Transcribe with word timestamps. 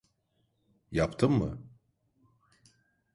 Yaptım 0.91 1.31
mı? 1.33 1.61